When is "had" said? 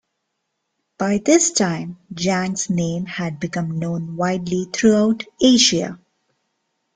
3.05-3.39